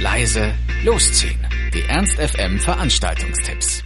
leise, 0.00 0.52
losziehen. 0.84 1.38
Die 1.74 1.82
Ernst 1.88 2.18
FM 2.18 2.58
Veranstaltungstipps. 2.60 3.82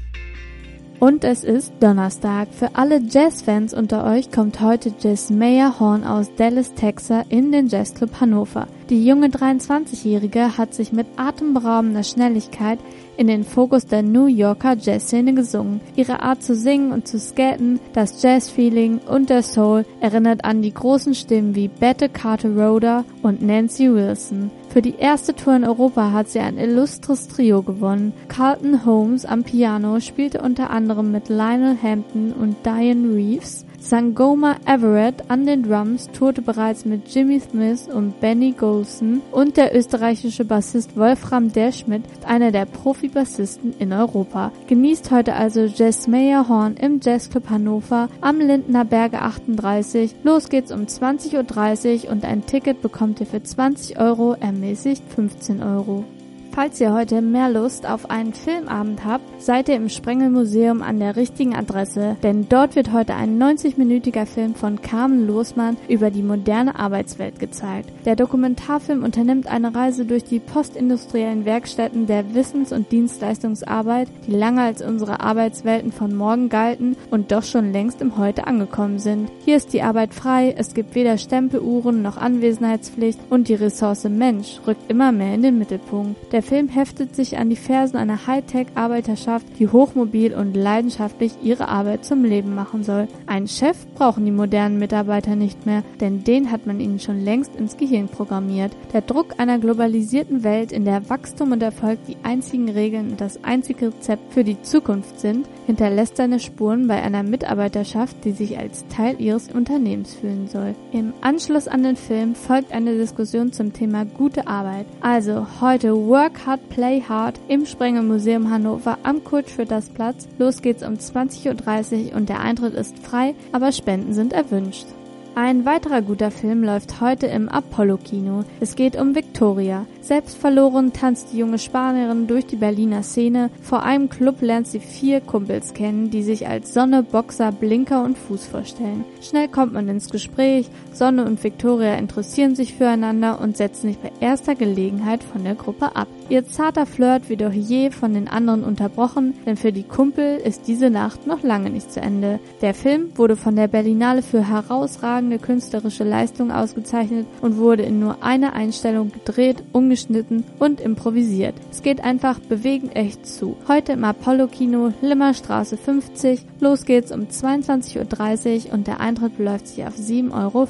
Und 1.01 1.25
es 1.25 1.43
ist 1.43 1.73
Donnerstag. 1.81 2.49
Für 2.53 2.77
alle 2.77 3.01
Jazzfans 3.01 3.75
unter 3.75 4.05
euch 4.05 4.31
kommt 4.31 4.61
heute 4.61 4.95
Jazz 5.01 5.31
Mayer 5.31 5.81
Horn 5.81 6.05
aus 6.05 6.31
Dallas, 6.37 6.75
Texas 6.75 7.25
in 7.29 7.51
den 7.51 7.67
Jazzclub 7.67 8.21
Hannover. 8.21 8.69
Die 8.89 9.05
junge 9.05 9.29
23-Jährige 9.29 10.59
hat 10.59 10.75
sich 10.75 10.93
mit 10.93 11.07
atemberaubender 11.17 12.05
Schnelligkeit 12.05 12.79
in 13.17 13.27
den 13.27 13.43
Fokus 13.43 13.87
der 13.87 14.03
New 14.03 14.27
Yorker 14.27 14.77
Jazzszene 14.77 15.35
gesungen. 15.35 15.81
Ihre 15.97 16.21
Art 16.21 16.43
zu 16.43 16.55
singen 16.55 16.93
und 16.93 17.09
zu 17.09 17.19
skaten, 17.19 17.81
das 17.95 18.23
Jazzfeeling 18.23 18.99
und 18.99 19.31
der 19.31 19.43
Soul 19.43 19.87
erinnert 20.01 20.45
an 20.45 20.63
die 20.63 20.75
großen 20.75 21.15
Stimmen 21.15 21.57
wie 21.57 21.69
Bette 21.69 22.09
Carter 22.09 22.51
Rhoda 22.51 23.05
und 23.23 23.43
Nancy 23.43 23.93
Wilson. 23.93 24.51
Für 24.73 24.81
die 24.81 24.95
erste 24.95 25.35
Tour 25.35 25.55
in 25.55 25.65
Europa 25.65 26.13
hat 26.13 26.31
sie 26.31 26.41
ein 26.41 26.57
illustres 26.57 27.29
Trio 27.29 27.61
gewonnen. 27.61 28.15
Carlton 28.29 28.87
Holmes 28.87 29.27
am 29.27 29.45
Piano 29.45 30.01
spielte 30.01 30.41
unter 30.41 30.71
anderem 30.71 31.13
mit 31.13 31.29
Lionel 31.29 31.77
Hampton 31.83 32.33
und 32.33 32.57
Diane 32.65 33.15
Reeves. 33.15 33.67
Sangoma 33.83 34.57
Everett 34.65 35.29
an 35.29 35.45
den 35.45 35.65
Drums 35.65 36.09
tourte 36.13 36.41
bereits 36.41 36.85
mit 36.85 37.13
Jimmy 37.13 37.41
Smith 37.41 37.89
und 37.93 38.21
Benny 38.21 38.53
Golson 38.53 39.23
und 39.33 39.57
der 39.57 39.77
österreichische 39.77 40.45
Bassist 40.45 40.97
Wolfram 40.97 41.53
Derschmidt 41.53 42.05
ist 42.13 42.25
einer 42.25 42.53
der 42.53 42.65
Profi-Bassisten 42.65 43.75
in 43.81 43.93
Europa. 43.93 44.53
Genießt 44.69 45.11
heute 45.11 45.35
also 45.35 45.63
Jess 45.63 46.07
Mayer 46.07 46.49
Horn 46.49 46.77
im 46.77 47.01
Jazzclub 47.03 47.51
Hannover 47.51 48.09
am 48.21 48.39
Lindner 48.39 48.85
Berge 48.85 49.21
38. 49.21 50.15
Los 50.23 50.49
geht's 50.49 50.71
um 50.71 50.83
20.30 50.83 52.05
Uhr 52.05 52.13
und 52.13 52.25
ein 52.25 52.47
Ticket 52.47 52.83
bekommt 52.83 53.19
ihr 53.19 53.27
für 53.27 53.43
20 53.43 53.99
Euro 53.99 54.37
ermäßigt 54.63 55.03
15 55.17 55.61
Euro. 55.61 56.05
Falls 56.55 56.79
ihr 56.83 56.93
heute 56.93 57.23
mehr 57.23 57.49
Lust 57.49 57.89
auf 57.89 58.11
einen 58.11 58.35
Filmabend 58.35 59.07
habt, 59.07 59.25
seid 59.41 59.71
ihr 59.71 59.77
im 59.77 59.89
Sprengel 59.89 60.29
Museum 60.29 60.83
an 60.83 61.01
der 61.01 61.17
richtigen 61.17 61.57
Adresse, 61.57 62.19
denn 62.23 62.47
dort 62.47 62.77
wird 62.77 62.93
heute 62.93 63.15
ein 63.15 63.43
90-minütiger 63.43 64.27
Film 64.27 64.55
von 64.55 64.83
Carmen 64.83 65.27
Losmann 65.27 65.79
über 65.89 66.11
die 66.11 66.23
moderne 66.23 66.79
Arbeitswelt 66.79 67.39
gezeigt. 67.39 67.91
Der 68.05 68.17
Dokumentarfilm 68.17 69.03
unternimmt 69.03 69.47
eine 69.47 69.75
Reise 69.75 70.05
durch 70.05 70.25
die 70.25 70.41
postindustriellen 70.41 71.47
Werkstätten 71.47 72.07
der 72.07 72.35
Wissens- 72.35 72.73
und 72.73 72.93
Dienstleistungsarbeit, 72.93 74.09
die 74.27 74.33
lange 74.33 74.61
als 74.61 74.83
unsere 74.83 75.21
Arbeitswelten 75.21 75.91
von 75.91 76.15
morgen 76.15 76.51
galten 76.51 76.97
und 77.11 77.33
doch 77.33 77.45
schon 77.45 77.73
längst 77.73 78.03
im 78.03 78.19
Heute 78.19 78.47
angekommen 78.47 78.99
sind. 78.99 79.31
Hier 79.47 79.57
ist 79.57 79.73
die 79.73 79.81
Arbeit 79.81 80.13
frei, 80.13 80.55
es 80.55 80.75
gibt 80.75 80.95
weder 80.95 81.17
Stempeluhren 81.17 82.03
noch 82.03 82.19
Anwesenheitspflicht 82.19 83.21
und 83.31 83.49
die 83.49 83.55
Ressource 83.55 84.05
Mensch 84.05 84.61
rückt 84.67 84.91
immer 84.91 85.13
mehr 85.13 85.35
in 85.35 85.41
den 85.41 85.59
Mittelpunkt. 85.59 86.31
Der 86.31 86.42
der 86.43 86.49
Film 86.49 86.69
heftet 86.69 87.15
sich 87.15 87.39
an 87.39 87.51
die 87.51 87.57
Fersen 87.57 87.97
einer 87.97 88.27
Hightech-Arbeiterschaft, 88.27 89.47
die 89.61 89.69
hochmobil 89.69 90.35
und 90.35 90.57
leidenschaftlich 90.57 91.35
ihre 91.41 91.69
Arbeit 91.69 92.05
zum 92.05 92.25
Leben 92.25 92.57
machen 92.57 92.83
soll. 92.83 93.07
Einen 93.27 93.47
Chef 93.47 93.77
brauchen 93.95 94.25
die 94.25 94.33
modernen 94.33 94.81
Mitarbeiter 94.81 95.37
nicht 95.37 95.67
mehr, 95.67 95.85
denn 96.01 96.25
den 96.25 96.51
hat 96.51 96.67
man 96.67 96.81
ihnen 96.81 96.99
schon 96.99 97.21
längst 97.21 97.55
ins 97.55 97.77
Gehirn 97.77 98.09
programmiert. 98.09 98.73
Der 98.93 99.03
Druck 99.03 99.39
einer 99.39 99.61
globalisierten 99.61 100.43
Welt, 100.43 100.73
in 100.73 100.85
der 100.85 101.09
Wachstum 101.09 101.53
und 101.53 101.63
Erfolg 101.63 102.01
die 102.09 102.17
einzigen 102.25 102.69
Regeln 102.69 103.11
und 103.11 103.21
das 103.21 103.45
einzige 103.45 103.89
Rezept 103.89 104.33
für 104.33 104.43
die 104.43 104.61
Zukunft 104.63 105.21
sind, 105.21 105.47
hinterlässt 105.67 106.17
seine 106.17 106.41
Spuren 106.41 106.89
bei 106.89 107.01
einer 107.01 107.23
Mitarbeiterschaft, 107.23 108.17
die 108.25 108.33
sich 108.33 108.59
als 108.59 108.85
Teil 108.89 109.21
ihres 109.21 109.49
Unternehmens 109.49 110.15
fühlen 110.15 110.49
soll. 110.49 110.75
Im 110.91 111.13
Anschluss 111.21 111.69
an 111.69 111.85
den 111.85 111.97
Film 111.97 112.35
folgt 112.35 112.73
eine 112.73 112.97
Diskussion 112.97 113.53
zum 113.53 113.73
Thema 113.73 114.05
gute 114.05 114.49
Arbeit. 114.49 114.87
Also 115.03 115.47
heute 115.61 115.95
Work 115.95 116.32
Work 116.33 116.47
Hard, 116.47 116.69
Play 116.71 117.03
Hard 117.07 117.41
im 117.49 117.67
Sprenger 117.67 118.03
Museum 118.03 118.51
Hannover 118.51 118.97
am 119.03 119.23
Kurt 119.23 119.51
Schwitters 119.51 119.91
Platz. 119.91 120.27
Los 120.39 120.63
geht's 120.63 120.83
um 120.83 120.95
20.30 120.95 122.11
Uhr 122.11 122.17
und 122.17 122.29
der 122.29 122.41
Eintritt 122.41 122.75
ist 122.75 122.99
frei, 123.01 123.35
aber 123.53 123.71
Spenden 123.71 124.15
sind 124.15 124.33
erwünscht. 124.33 124.87
Ein 125.35 125.67
weiterer 125.67 126.01
guter 126.01 126.31
Film 126.31 126.63
läuft 126.65 127.01
heute 127.01 127.27
im 127.27 127.49
Apollo-Kino. 127.49 128.45
Es 128.61 128.77
geht 128.77 128.97
um 128.97 129.15
Victoria. 129.15 129.87
Selbstverloren 130.03 130.93
tanzt 130.93 131.29
die 131.33 131.39
junge 131.39 131.59
Spanierin 131.59 132.27
durch 132.27 132.45
die 132.45 132.57
Berliner 132.57 133.05
Szene. 133.05 133.51
Vor 133.63 133.85
einem 133.85 134.09
Club 134.09 134.43
lernt 134.43 134.67
sie 134.67 134.81
vier 134.81 135.21
Kumpels 135.21 135.75
kennen, 135.75 136.11
die 136.11 136.25
sich 136.25 136.49
als 136.49 136.75
Sonne, 136.75 137.05
Boxer, 137.05 137.53
Blinker 137.53 138.03
und 138.03 138.19
Fuß 138.19 138.47
vorstellen. 138.47 139.05
Schnell 139.21 139.47
kommt 139.47 139.73
man 139.73 139.89
ins 139.89 140.11
Gespräch. 140.11 140.67
Sonne 140.93 141.25
und 141.25 141.43
Victoria 141.43 141.95
interessieren 141.95 142.57
sich 142.57 142.75
füreinander 142.75 143.41
und 143.41 143.57
setzen 143.57 143.89
sich 143.89 143.99
bei 143.99 144.11
erster 144.21 144.57
Gelegenheit 144.57 145.23
von 145.23 145.45
der 145.45 145.55
Gruppe 145.55 145.95
ab. 145.95 146.09
Ihr 146.29 146.47
zarter 146.49 146.87
Flirt 146.87 147.29
wird 147.29 147.43
doch 147.43 147.53
je 147.53 147.91
von 147.91 148.15
den 148.15 148.27
anderen 148.27 148.65
unterbrochen, 148.65 149.35
denn 149.47 149.57
für 149.57 149.73
die 149.73 149.83
Kumpel 149.83 150.39
ist 150.39 150.67
diese 150.67 150.91
Nacht 150.91 151.27
noch 151.27 151.43
lange 151.43 151.71
nicht 151.71 151.93
zu 151.93 152.01
Ende. 152.01 152.41
Der 152.61 152.75
Film 152.75 153.11
wurde 153.17 153.37
von 153.37 153.55
der 153.55 153.69
Berlinale 153.69 154.23
für 154.23 154.49
herausragende 154.49 155.39
künstlerische 155.39 156.05
Leistung 156.05 156.51
ausgezeichnet 156.51 157.27
und 157.41 157.59
wurde 157.59 157.83
in 157.83 158.01
nur 158.01 158.23
einer 158.23 158.55
Einstellung 158.55 159.13
gedreht, 159.13 159.63
ungeschnitten 159.93 160.45
und 160.59 160.81
improvisiert. 160.81 161.55
Es 161.71 161.83
geht 161.83 162.03
einfach 162.03 162.39
bewegend 162.39 162.97
echt 162.97 163.27
zu. 163.27 163.57
Heute 163.69 163.93
im 163.93 164.05
Apollo 164.05 164.47
Kino, 164.47 164.93
Limmerstraße 165.03 165.77
50. 165.77 166.47
Los 166.61 166.87
geht's 166.87 167.13
um 167.13 167.25
22.30 167.25 168.69
Uhr 168.69 168.73
und 168.73 168.87
der 168.87 169.01
Eintritt 169.01 169.37
beläuft 169.37 169.69
sich 169.69 169.85
auf 169.85 169.95
7,50 169.95 170.33
Euro. 170.33 170.67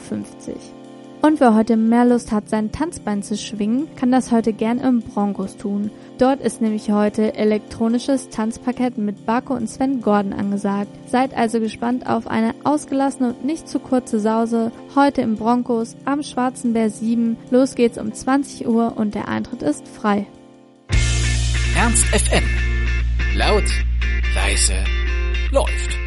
Und 1.23 1.39
wer 1.39 1.55
heute 1.55 1.77
mehr 1.77 2.05
Lust 2.05 2.33
hat, 2.33 2.49
sein 2.49 2.73
Tanzbein 2.73 3.23
zu 3.23 3.37
schwingen, 3.37 3.87
kann 3.95 4.11
das 4.11 4.33
heute 4.33 4.53
gern 4.53 4.81
im 4.81 5.03
Broncos 5.03 5.57
tun. 5.57 5.93
Dort 6.19 6.41
ist 6.41 6.61
nämlich 6.61 6.91
heute 6.91 7.37
elektronisches 7.37 8.29
Tanzparkett 8.29 8.99
mit 8.99 9.25
Barco 9.25 9.55
und 9.55 9.71
Sven 9.71 10.03
Gordon 10.03 10.33
angesagt. 10.33 10.91
Seid 11.07 11.33
also 11.37 11.61
gespannt 11.61 12.09
auf 12.09 12.27
eine 12.27 12.57
ausgelassene 12.65 13.29
und 13.29 13.45
nicht 13.45 13.69
zu 13.69 13.79
kurze 13.79 14.19
Sause 14.19 14.73
heute 14.97 15.23
im 15.23 15.37
Broncos 15.37 15.95
am 16.07 16.25
Schwarzen 16.25 16.73
Bär 16.73 16.91
7. 16.91 17.37
Los 17.53 17.77
geht's 17.77 17.99
um 17.99 18.13
20 18.13 18.67
Uhr 18.67 18.95
und 18.97 19.15
der 19.15 19.29
Eintritt 19.29 19.63
ist 19.63 19.87
frei. 19.87 20.27
Ernst 21.77 22.05
FM. 22.07 22.45
Laut, 23.37 23.65
leise, 24.35 24.75
läuft. 25.53 26.02